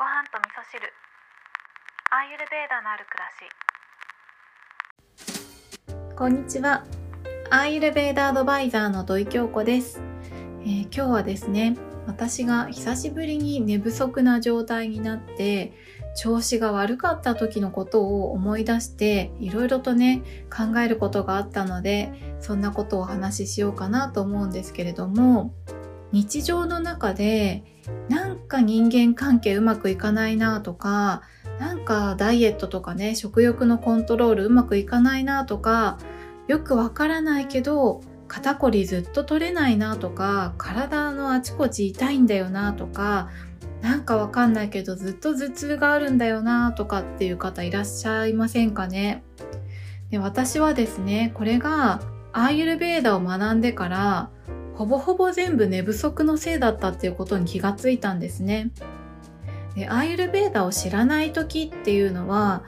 [0.00, 0.80] ご飯と味噌汁。
[2.10, 3.28] アーユルベーダのある暮ら
[6.08, 6.16] し。
[6.16, 6.86] こんにちは。
[7.50, 10.00] アーユルベーダアドバイザーの土井京子です、
[10.62, 11.76] えー今日はですね、
[12.06, 15.74] 私が久しぶりに寝不足な状態になって、
[16.16, 25.52] 調子が悪かった時のことを思い出して、いろいろとね、考えることがあったので、そんなことをお話ししようかなと思うんですけれども、
[26.12, 27.64] 日常の中で、
[28.08, 31.22] なんか人間関係うまくいかないなとか、
[31.60, 35.98] なんかダイエットとかね食欲のコントロールうまくいかないなとか
[36.48, 43.28] よくわからないけど肩こりずっと取れないなとか体のあちこち痛いんだよなとか
[43.82, 49.22] なんかわかんないけどずっと頭痛があるんだよなとかっていう方いらっしゃいませんかね。
[50.10, 52.00] で私はですねこれが
[52.32, 54.30] アーユルベーダを学んでから
[54.80, 58.70] ほぼほぼ全部寝不足のせいだったっていうことに気がついたんですね。
[59.74, 62.62] でアーユルベーダを知らない時っていうのは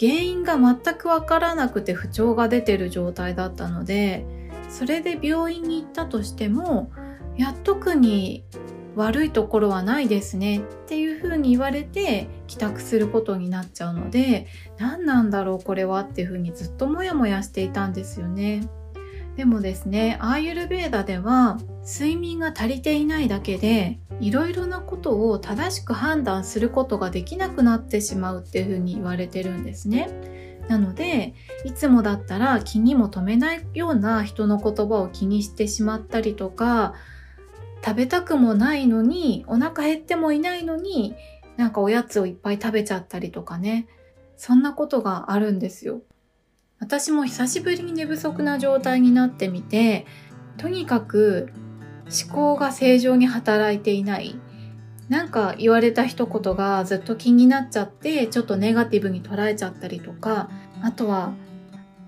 [0.00, 4.24] 原因が全くわからなくて不調が出てる状態だったので
[4.70, 6.90] それで病院に行ったとしても
[7.36, 8.42] いや特に
[8.96, 14.46] 悪いところはないですねっていうふうに言われて帰宅することになっちゃうので
[14.78, 18.66] 何なんだろうこれはっていうふうにずっとモヤモヤしていたんですよね。
[19.40, 30.58] でもですねアーユルベーダでは睡眠が足りていないだけでいろいろなことを正しく判断することができなくなってしまうっていうふうに言われてるんですね。
[30.68, 31.32] なので
[31.64, 36.92] いつもだったら気にも留めないような人の言葉を気にしてしまったりとか
[37.82, 41.14] 食べたくもないのにお腹減ってもいないのに
[41.56, 43.88] なんかおやつをいっぱい食べちゃったりとかね
[44.36, 46.02] そんなことがあるんですよ。
[46.80, 50.06] 私も久しぶりに寝不足な状態になってみて
[50.56, 51.52] とにかく
[52.24, 54.34] 思考が正常に働いていない。
[55.08, 60.48] なんか言われた一言がずっと気になっちゃってちょっとネガティブに捉えちゃったりとか
[60.82, 61.32] あとは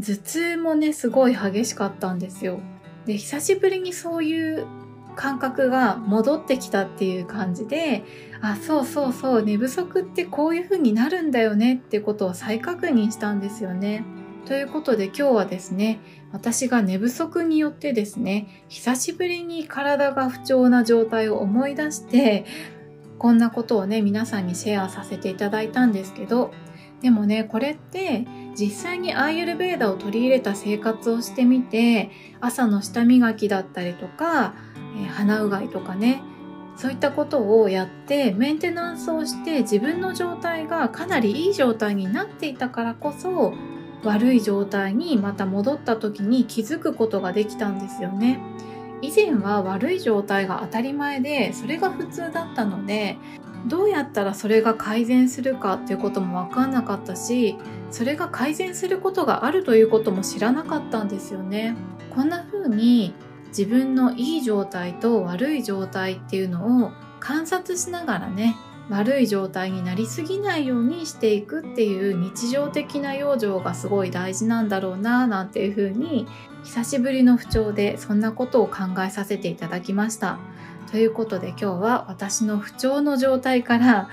[0.00, 2.58] 頭痛もねすごい激しかったんですよ。
[3.06, 4.66] で久しぶりにそういう
[5.14, 8.02] 感覚が戻ってきたっていう感じで
[8.40, 14.04] あそうそうそう寝不足ってこういう風になるんだよねってことを再確認したんですよね。
[14.48, 16.00] ということで今日はですね
[16.32, 22.46] 私が寝不足によってですね久しぶりに体が不調な状態を思い出して
[23.18, 26.54] こんなことをね皆さんにシェアさせていただいたんですけど
[27.02, 28.26] でもねこれって
[28.58, 32.10] 実際にアーユルベーダを取り入れた生活をしてみて
[32.40, 34.54] 朝の舌磨きだったりとか、
[34.96, 36.22] えー鼻うがいとかね
[36.74, 43.52] そういったことをやってメンテナンスをして自分の状態がかなりいい状態になっていたからこそ
[44.04, 48.40] 悪い状態にまた戻った時に気づくことができたんですよね。
[49.00, 53.16] 以前は悪い状態が当たり前でそれが普通だったので
[53.66, 57.56] どうやったらそれが改善するかっていうことも分かんなかったし
[57.90, 61.76] それが改善することがあるということも知らなかったんですよね。
[62.10, 63.14] こんな風に
[63.48, 68.56] 自分のいい状態と悪い状態っていうのを観察しながらね
[68.90, 76.26] 悪い状態になりすぎないようにしていくっていう日常的な養生がすごい大事なんだろうななんていうふうに
[76.64, 80.38] 久しぶりの不調でそんなことを考えさせていただきました。
[80.90, 84.08] ということで今日は私の不調の状態から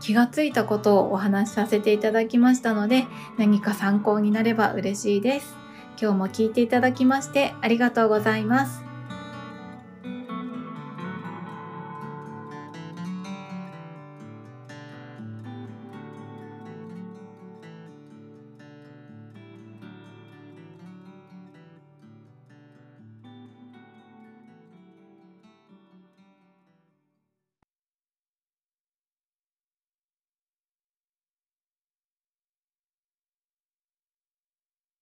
[0.00, 3.06] 気がついたことをお話しさせていただきましたので
[3.38, 5.56] 何か参考になれば嬉しいです。
[6.00, 8.85] 今日も聞いていただきましてありがとうございます。